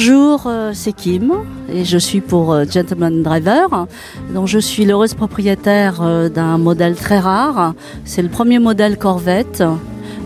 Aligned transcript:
Bonjour, 0.00 0.44
euh, 0.46 0.70
c'est 0.74 0.92
Kim 0.92 1.32
et 1.68 1.84
je 1.84 1.98
suis 1.98 2.20
pour 2.20 2.52
euh, 2.52 2.64
Gentleman 2.64 3.20
Driver. 3.24 3.88
Donc 4.32 4.46
je 4.46 4.60
suis 4.60 4.84
l'heureuse 4.84 5.14
propriétaire 5.14 5.98
euh, 6.02 6.28
d'un 6.28 6.56
modèle 6.56 6.94
très 6.94 7.18
rare. 7.18 7.74
C'est 8.04 8.22
le 8.22 8.28
premier 8.28 8.60
modèle 8.60 8.96
Corvette. 8.96 9.64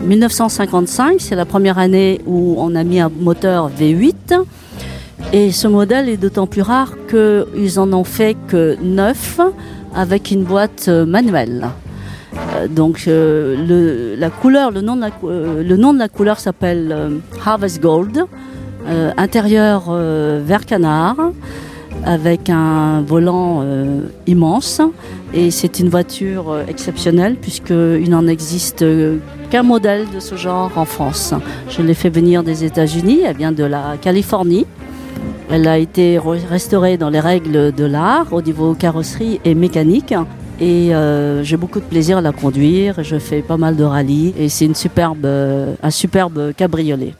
1955, 0.00 1.16
c'est 1.18 1.36
la 1.36 1.44
première 1.44 1.76
année 1.76 2.22
où 2.24 2.54
on 2.56 2.74
a 2.74 2.82
mis 2.82 2.98
un 2.98 3.10
moteur 3.10 3.70
V8. 3.70 4.42
Et 5.34 5.52
ce 5.52 5.68
modèle 5.68 6.08
est 6.08 6.16
d'autant 6.16 6.46
plus 6.46 6.62
rare 6.62 6.94
qu'ils 7.06 7.78
en 7.78 7.92
ont 7.92 8.04
fait 8.04 8.38
que 8.48 8.78
neuf 8.80 9.38
avec 9.94 10.30
une 10.30 10.44
boîte 10.44 10.88
manuelle. 10.88 11.68
Donc 12.70 13.04
la 13.06 14.30
couleur, 14.30 14.70
le 14.70 14.80
nom 14.80 14.96
de 15.92 15.98
la 15.98 16.08
couleur 16.08 16.40
s'appelle 16.40 17.20
Harvest 17.44 17.82
Gold. 17.82 18.24
Euh, 18.88 19.12
intérieur 19.18 19.86
euh, 19.90 20.40
vert 20.42 20.64
canard 20.64 21.16
avec 22.06 22.48
un 22.48 23.02
volant 23.02 23.60
euh, 23.62 24.00
immense 24.26 24.80
et 25.34 25.50
c'est 25.50 25.78
une 25.80 25.90
voiture 25.90 26.60
exceptionnelle 26.66 27.36
puisqu'il 27.36 28.08
n'en 28.08 28.26
existe 28.26 28.84
qu'un 29.50 29.62
modèle 29.62 30.06
de 30.14 30.20
ce 30.20 30.36
genre 30.36 30.70
en 30.76 30.86
France. 30.86 31.34
Je 31.68 31.82
l'ai 31.82 31.92
fait 31.92 32.08
venir 32.08 32.42
des 32.42 32.64
États-Unis, 32.64 33.20
elle 33.26 33.36
vient 33.36 33.52
de 33.52 33.64
la 33.64 33.96
Californie. 34.00 34.64
Elle 35.50 35.68
a 35.68 35.76
été 35.76 36.18
restaurée 36.18 36.96
dans 36.96 37.10
les 37.10 37.20
règles 37.20 37.72
de 37.72 37.84
l'art 37.84 38.32
au 38.32 38.40
niveau 38.40 38.72
carrosserie 38.72 39.40
et 39.44 39.54
mécanique. 39.54 40.14
Et 40.60 40.92
j'ai 41.42 41.56
beaucoup 41.56 41.80
de 41.80 41.84
plaisir 41.84 42.18
à 42.18 42.20
la 42.20 42.32
conduire. 42.32 43.02
Je 43.02 43.18
fais 43.18 43.42
pas 43.42 43.56
mal 43.56 43.76
de 43.76 43.84
rallyes 43.84 44.34
et 44.38 44.48
c'est 44.48 44.66
une 44.66 44.74
un 45.82 45.90
superbe 45.90 46.52
cabriolet. 46.56 47.14